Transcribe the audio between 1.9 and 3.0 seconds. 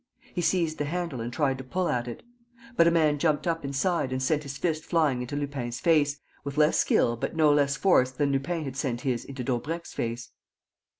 it. But a